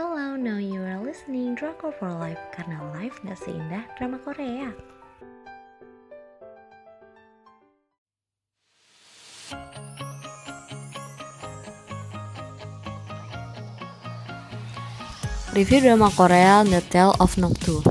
[0.00, 4.72] Hello, now you are listening Drakor for Life karena life gak seindah drama Korea.
[15.52, 17.84] Review drama Korea The Tale of Noctu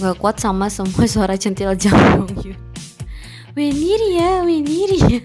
[0.00, 2.56] Gak kuat sama semua suara centil Jang Dong Yun.
[3.52, 5.20] Weniria, Weniria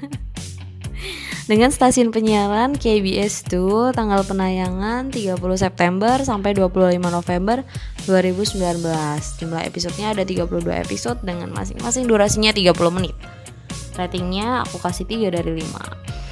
[1.51, 7.67] dengan stasiun penyiaran KBS 2 tanggal penayangan 30 September sampai 25 November
[8.07, 8.79] 2019.
[9.35, 13.19] Jumlah episodenya ada 32 episode dengan masing-masing durasinya 30 menit.
[13.99, 16.23] Ratingnya aku kasih 3 dari 5.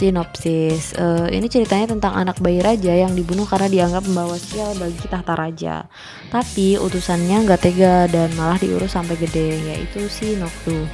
[0.00, 5.04] Sinopsis uh, Ini ceritanya tentang anak bayi raja yang dibunuh karena dianggap membawa sial bagi
[5.04, 5.84] tahta raja
[6.32, 10.88] Tapi utusannya gak tega dan malah diurus sampai gede Yaitu si Noktu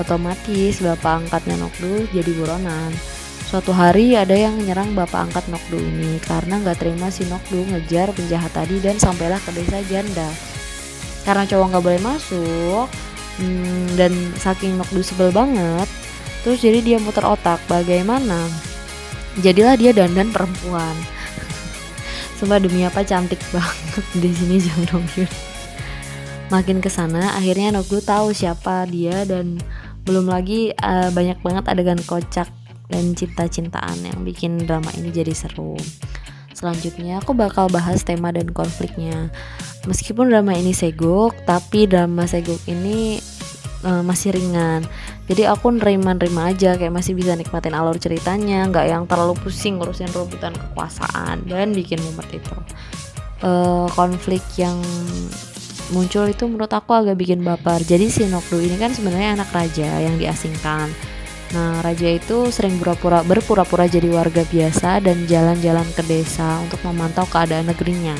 [0.00, 2.92] Otomatis bapak angkatnya Nokdu jadi buronan.
[3.44, 8.08] Suatu hari ada yang menyerang bapak angkat Nokdu ini karena nggak terima si Nokdu ngejar
[8.16, 10.24] penjahat tadi dan sampailah ke desa janda.
[11.28, 12.88] Karena cowok nggak boleh masuk
[13.36, 15.84] hmm, dan saking Nokdu sebel banget,
[16.40, 18.48] terus jadi dia muter otak bagaimana.
[19.44, 20.96] Jadilah dia dandan perempuan.
[22.40, 25.28] Sumpah demi apa cantik banget di sini Jang Dong Hyun.
[26.48, 29.60] Makin ke sana akhirnya Nokdu tahu siapa dia dan
[30.02, 32.50] belum lagi uh, banyak banget adegan kocak
[32.90, 35.78] dan cinta-cintaan yang bikin drama ini jadi seru.
[36.52, 39.32] Selanjutnya aku bakal bahas tema dan konfliknya.
[39.88, 43.18] Meskipun drama ini segok tapi drama segok ini
[43.82, 44.84] uh, masih ringan.
[45.26, 50.10] Jadi aku nerima-nerima aja kayak masih bisa nikmatin alur ceritanya nggak yang terlalu pusing ngurusin
[50.12, 52.54] rebutan kekuasaan dan bikin mumet itu.
[53.42, 54.78] Uh, konflik yang
[55.90, 57.82] muncul itu menurut aku agak bikin baper.
[57.82, 60.86] Jadi si Nokdu ini kan sebenarnya anak raja yang diasingkan.
[61.52, 67.28] Nah, raja itu sering berpura-pura berpura-pura jadi warga biasa dan jalan-jalan ke desa untuk memantau
[67.28, 68.16] keadaan negerinya.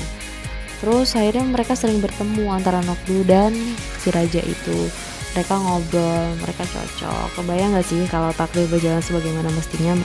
[0.83, 3.55] Terus akhirnya mereka sering bertemu antara Nokdu dan
[4.03, 4.91] si raja itu.
[5.33, 7.41] Mereka ngobrol, mereka cocok.
[7.41, 9.97] Kebayang gak sih kalau takdir berjalan sebagaimana mestinya?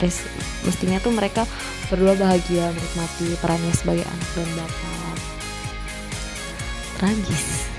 [0.64, 1.44] Mestinya tuh mereka
[1.92, 4.98] berdua bahagia menikmati perannya sebagai anak dan bapak
[6.98, 7.70] tragis.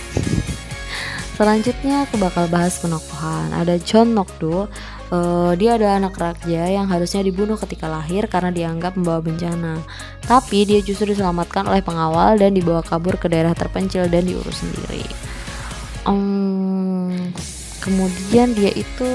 [1.39, 3.55] Selanjutnya aku bakal bahas penokohan.
[3.55, 4.67] Ada John Nokdo.
[5.09, 9.79] Uh, dia adalah anak raja yang harusnya dibunuh ketika lahir karena dianggap membawa bencana.
[10.27, 15.07] Tapi dia justru diselamatkan oleh pengawal dan dibawa kabur ke daerah terpencil dan diurus sendiri.
[16.03, 17.31] Um,
[17.79, 19.09] kemudian dia itu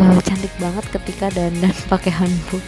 [0.00, 2.64] uh, cantik banget ketika dandan pakai handbook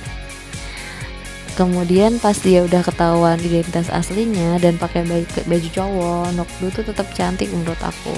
[1.59, 7.11] kemudian pas dia udah ketahuan identitas aslinya dan pakai baju, baju cowok Nokdu tuh tetap
[7.19, 8.15] cantik menurut aku.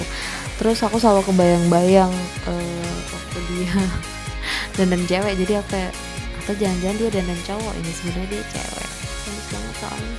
[0.61, 2.13] Terus aku selalu kebayang-bayang
[2.45, 3.81] uh, waktu dia
[4.77, 5.91] dandan cewek jadi apa ya?
[6.41, 8.89] atau jangan-jangan dia dandan cowok ini sebenarnya dia cewek.
[9.25, 10.15] Cantik banget soalnya.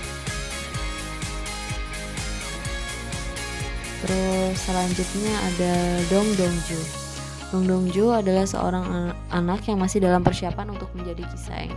[4.03, 5.75] Terus selanjutnya ada
[6.11, 6.81] Dong Dongju
[7.55, 11.71] Dong Dongju adalah seorang anak yang masih dalam persiapan untuk menjadi kisah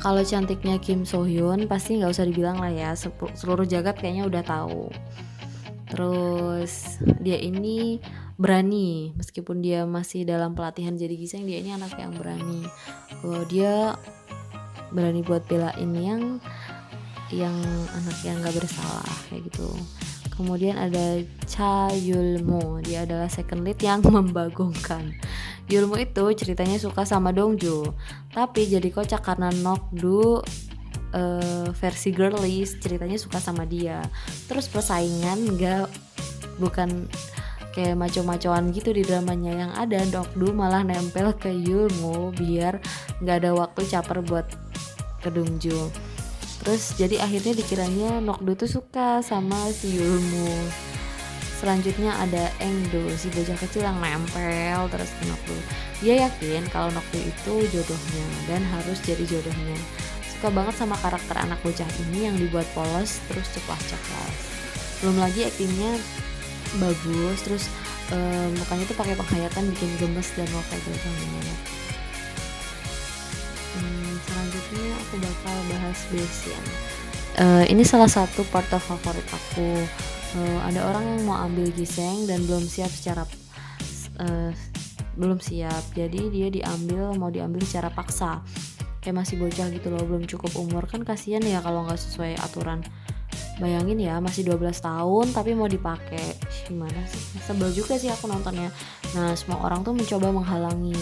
[0.00, 2.96] kalau cantiknya Kim So Hyun pasti nggak usah dibilang lah ya.
[3.36, 4.88] Seluruh jagat kayaknya udah tahu.
[5.92, 8.00] Terus dia ini
[8.40, 9.12] berani.
[9.20, 12.64] Meskipun dia masih dalam pelatihan jadi giseng dia ini anak yang berani.
[13.20, 13.94] Kalau dia
[14.90, 16.40] berani buat belain yang
[17.30, 17.54] yang
[17.94, 19.68] anak yang nggak bersalah kayak gitu.
[20.32, 25.12] Kemudian ada Cha Yulmo dia adalah second lead yang membagongkan
[25.70, 27.94] Yulmo itu ceritanya suka sama Dongju
[28.34, 30.42] tapi jadi kocak karena Nokdu
[31.14, 34.02] uh, versi girly ceritanya suka sama dia.
[34.50, 35.86] Terus persaingan nggak
[36.58, 37.06] bukan
[37.70, 39.66] kayak maco-macoan gitu di dramanya.
[39.66, 42.82] Yang ada Nokdu malah nempel ke Yulmo biar
[43.22, 44.46] nggak ada waktu caper buat
[45.20, 46.10] ke Dongju
[46.60, 50.48] terus jadi akhirnya dikiranya Nokdu tuh suka sama si Yulmu
[51.60, 55.24] selanjutnya ada Engdo si bocah kecil yang nempel terus ke
[56.00, 59.76] dia yakin kalau Nokdu itu jodohnya dan harus jadi jodohnya.
[60.24, 64.60] Suka banget sama karakter anak bocah ini yang dibuat polos terus ceplas-ceplas
[65.00, 65.96] belum lagi aktingnya
[66.76, 67.64] bagus terus
[68.12, 71.58] um, mukanya tuh pakai penghayatan bikin gemes dan lovable banget
[73.74, 76.64] hmm, selanjutnya aku bakal bahas Besian
[77.40, 79.88] uh, ini salah satu part favorit aku
[80.36, 83.26] uh, ada orang yang mau ambil giseng dan belum siap secara
[84.22, 84.52] uh,
[85.18, 85.82] belum siap.
[85.96, 88.40] Jadi dia diambil mau diambil secara paksa.
[89.00, 90.84] Kayak masih bocah gitu loh belum cukup umur.
[90.86, 92.84] Kan kasihan ya kalau nggak sesuai aturan.
[93.60, 96.40] Bayangin ya masih 12 tahun tapi mau dipakai.
[96.64, 97.20] Gimana sih?
[97.44, 98.72] Sebel juga sih aku nontonnya.
[99.12, 100.96] Nah semua orang tuh mencoba menghalangi.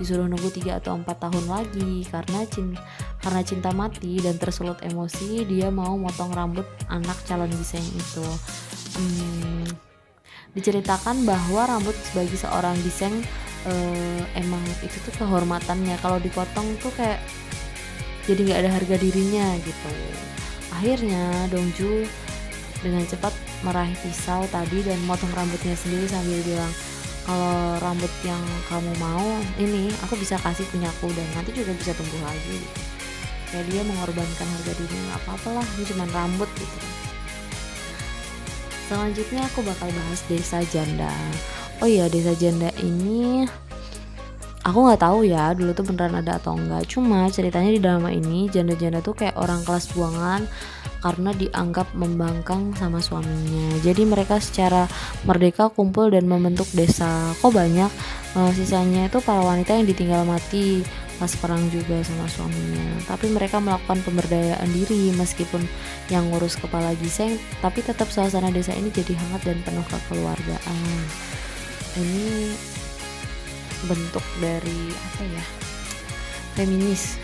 [0.00, 2.08] Disuruh nunggu 3 atau 4 tahun lagi.
[2.08, 2.72] Karena cin
[3.18, 8.24] karena cinta mati dan tersulut emosi dia mau motong rambut anak calon Giseng itu
[8.98, 9.64] hmm,
[10.58, 13.14] diceritakan bahwa rambut sebagai seorang Giseng
[13.66, 15.96] uh, emang itu tuh kehormatannya.
[16.02, 17.22] Kalau dipotong tuh kayak
[18.26, 19.92] jadi nggak ada harga dirinya gitu.
[20.74, 22.04] Akhirnya Dongju
[22.84, 23.34] dengan cepat
[23.66, 26.70] meraih pisau tadi dan motong rambutnya sendiri sambil bilang
[27.26, 28.40] kalau rambut yang
[28.70, 29.26] kamu mau
[29.58, 32.60] ini aku bisa kasih punyaku dan nanti juga bisa tumbuh lagi.
[33.48, 37.07] Kayak dia mengorbankan harga diri nggak apa-apa lah ini cuma rambut gitu
[38.88, 41.12] selanjutnya aku bakal bahas desa janda
[41.84, 43.44] oh iya desa janda ini
[44.64, 48.48] aku nggak tahu ya dulu tuh beneran ada atau enggak cuma ceritanya di drama ini
[48.48, 50.48] janda-janda tuh kayak orang kelas buangan
[50.98, 53.78] karena dianggap membangkang sama suaminya.
[53.86, 54.90] Jadi mereka secara
[55.22, 57.34] merdeka kumpul dan membentuk desa.
[57.38, 57.90] Kok banyak
[58.34, 60.82] uh, sisanya itu para wanita yang ditinggal mati
[61.18, 63.02] pas perang juga sama suaminya.
[63.04, 65.66] Tapi mereka melakukan pemberdayaan diri meskipun
[66.08, 70.98] yang ngurus kepala giseng, tapi tetap suasana desa ini jadi hangat dan penuh kekeluargaan.
[71.98, 72.54] Ini
[73.90, 75.44] bentuk dari apa ya?
[76.54, 77.18] Feminis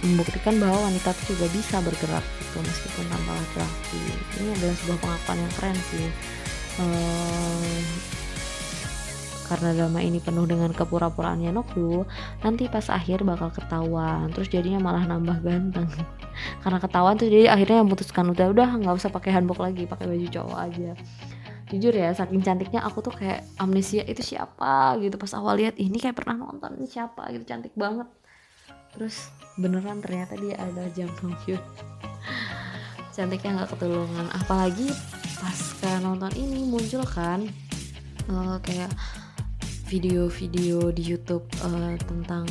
[0.00, 4.02] membuktikan bahwa wanita itu juga bisa bergerak gitu meskipun tanpa laki-laki
[4.40, 6.08] ini adalah sebuah pengakuan yang keren sih
[6.80, 7.84] ehm,
[9.50, 12.06] karena drama ini penuh dengan kepura-puraannya Nokdu
[12.46, 14.30] nanti pas akhir bakal ketahuan.
[14.30, 15.90] Terus jadinya malah nambah ganteng.
[16.62, 20.26] Karena ketahuan tuh jadi akhirnya memutuskan udah udah nggak usah pakai handbook lagi pakai baju
[20.30, 20.90] cowok aja.
[21.74, 24.94] Jujur ya saking cantiknya aku tuh kayak amnesia itu siapa?
[25.02, 25.18] Gitu.
[25.18, 27.26] Pas awal lihat ini kayak pernah nonton siapa?
[27.34, 28.06] Gitu cantik banget.
[28.94, 31.58] Terus beneran ternyata dia ada Hyun.
[33.14, 34.30] Cantiknya nggak ketulungan.
[34.30, 34.94] Apalagi
[35.42, 35.58] pas
[35.98, 37.42] nonton ini muncul kan
[38.30, 38.90] uh, kayak
[39.90, 42.46] video-video di YouTube uh, tentang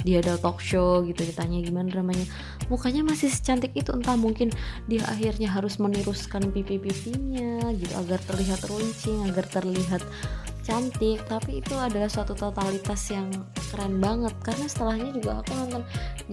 [0.00, 2.24] dia ada talk show gitu ditanya gimana dramanya.
[2.72, 4.48] Mukanya masih secantik itu entah mungkin
[4.88, 10.00] dia akhirnya harus meniruskan pipi-pipinya gitu agar terlihat runcing agar terlihat
[10.64, 11.20] cantik.
[11.28, 13.28] Tapi itu adalah suatu totalitas yang
[13.68, 15.82] keren banget karena setelahnya juga aku nonton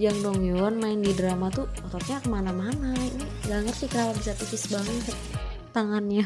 [0.00, 2.96] Jang Dong Hyun main di drama tuh ototnya ke mana-mana.
[2.96, 5.12] Ini gak ngerti kenapa bisa tipis banget
[5.76, 6.24] tangannya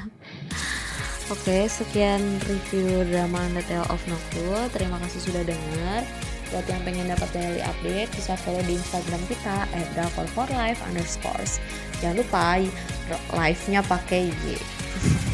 [1.33, 4.69] Oke, sekian review drama The Tale of Nocturne.
[4.69, 6.05] Terima kasih sudah dengar.
[6.53, 9.89] Buat yang pengen dapat daily update, bisa follow di Instagram kita at
[10.85, 11.57] underscores.
[12.05, 12.61] Jangan lupa
[13.33, 14.61] live-nya pakai Y.